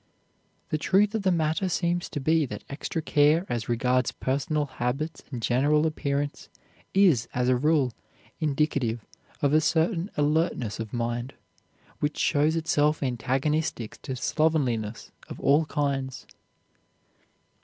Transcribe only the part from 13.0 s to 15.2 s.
antagonistic to slovenliness